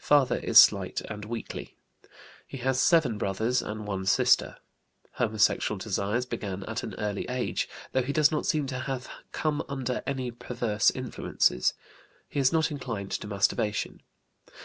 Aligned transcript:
Father 0.00 0.38
is 0.38 0.58
slight 0.60 1.00
and 1.02 1.24
weakly. 1.24 1.76
He 2.44 2.56
has 2.58 2.82
seven 2.82 3.18
brothers 3.18 3.62
and 3.62 3.86
one 3.86 4.04
sister. 4.04 4.56
Homosexual 5.12 5.78
desires 5.78 6.26
began 6.26 6.64
at 6.64 6.82
an 6.82 6.96
early 6.98 7.24
age, 7.28 7.68
though 7.92 8.02
he 8.02 8.12
does 8.12 8.32
not 8.32 8.46
seem 8.46 8.66
to 8.66 8.80
have 8.80 9.08
come 9.30 9.62
under 9.68 10.02
any 10.04 10.32
perverse 10.32 10.90
influences. 10.90 11.72
He 12.28 12.40
is 12.40 12.52
not 12.52 12.72
inclined 12.72 13.12
to 13.12 13.28
masturbation. 13.28 14.02